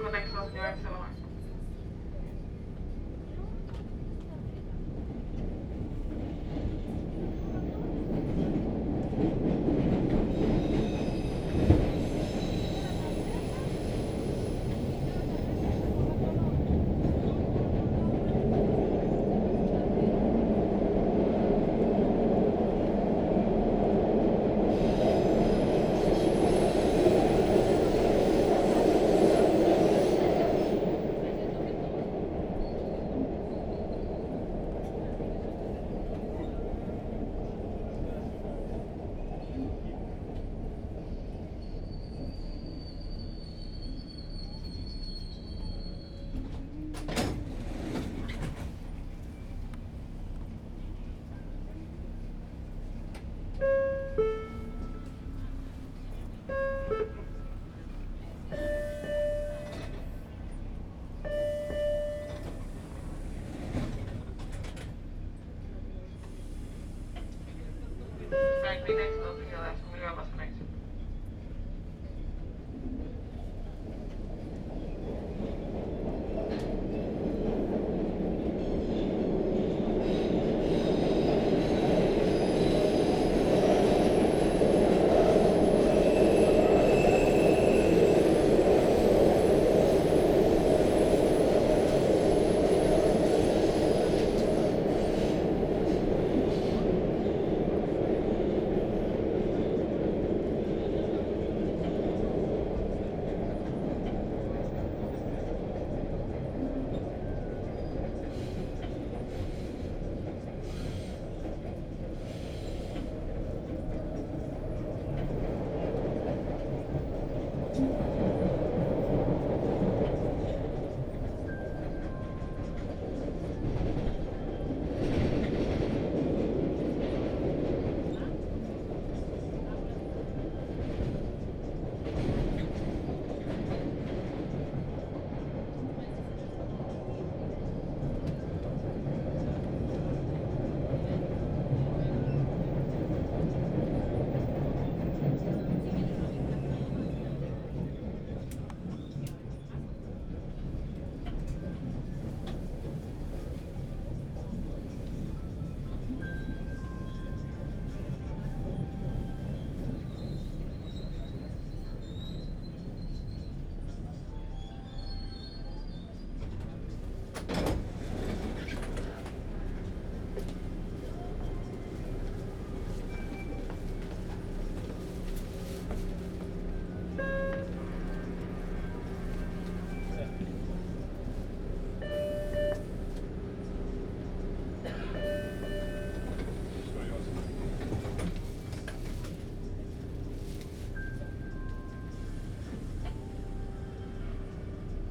[0.00, 1.01] Conexão Senhor, é que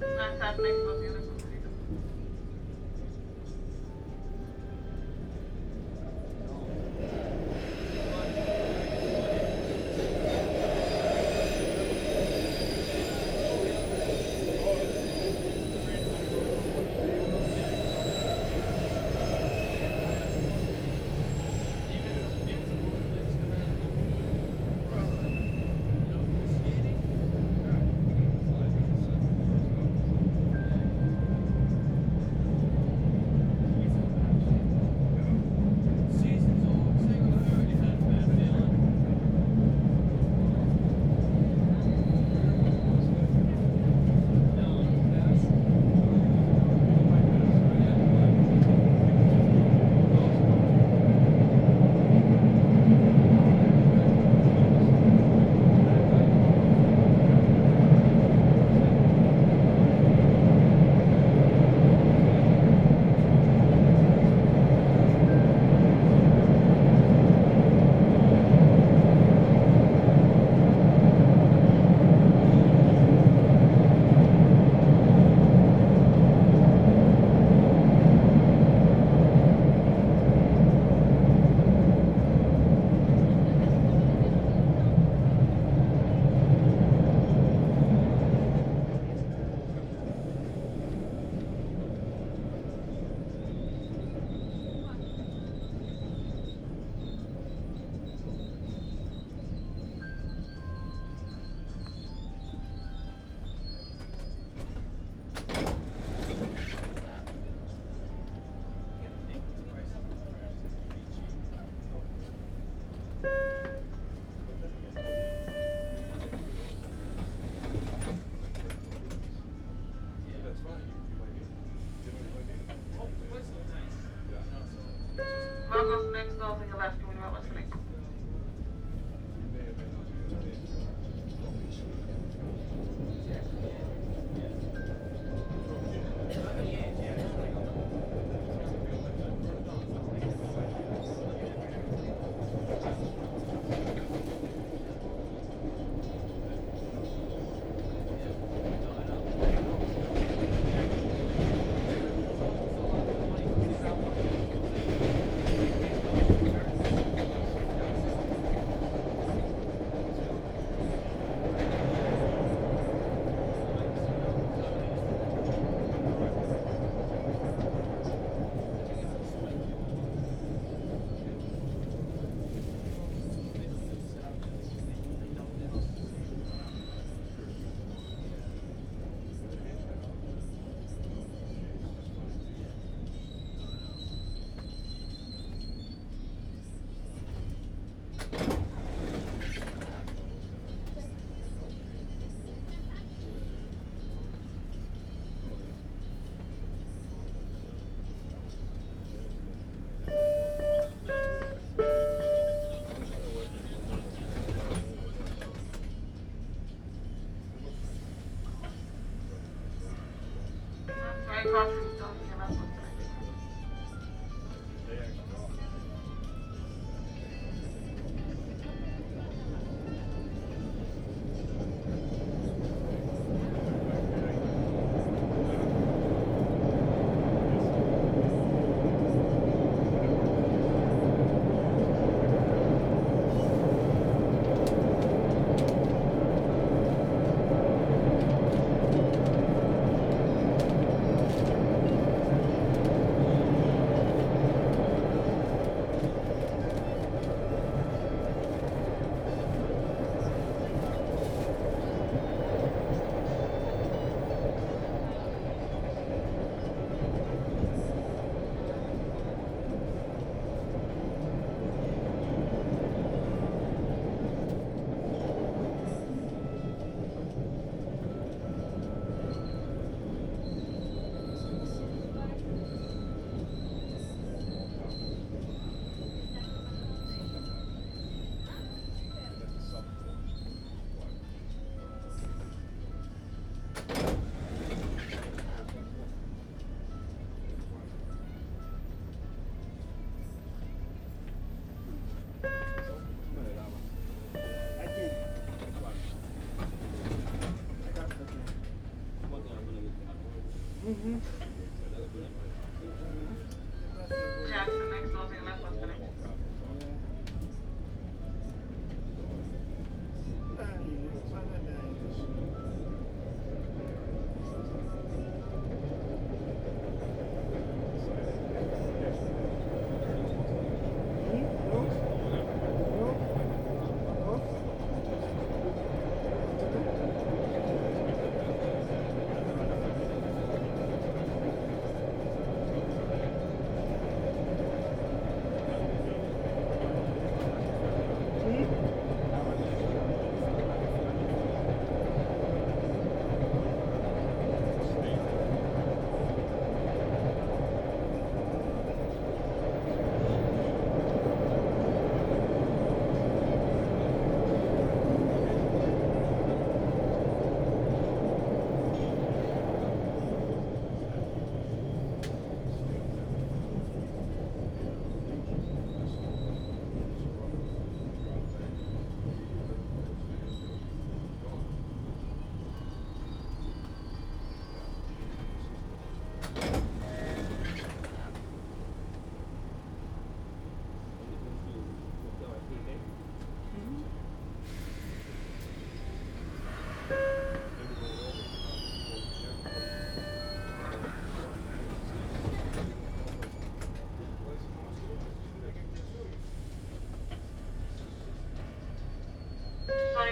[0.00, 1.35] Lanzar una explosión en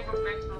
[0.05, 0.54] Stony Brook, next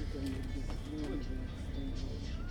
[0.00, 0.62] everything would be
[0.96, 1.20] really, really
[1.76, 2.49] dangerous.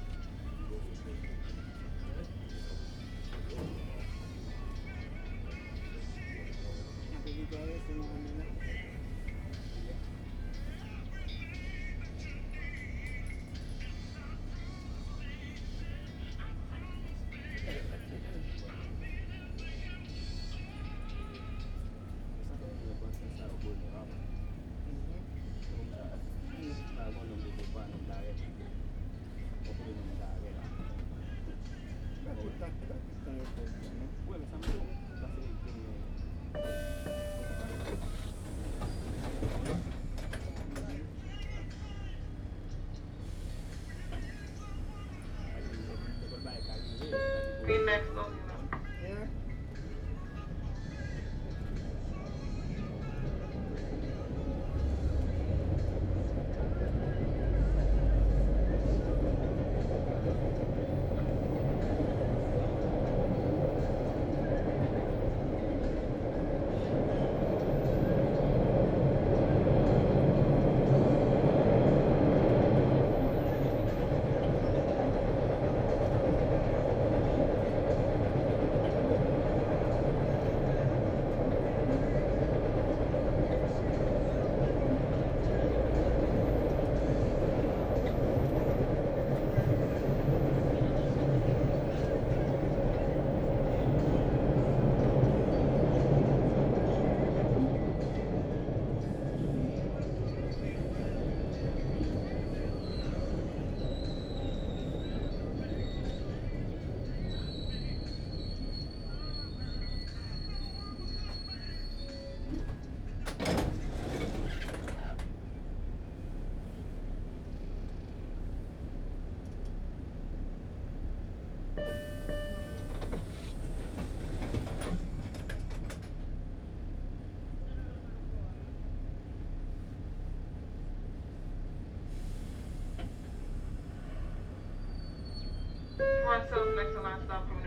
[136.29, 137.58] lot of stuff, makes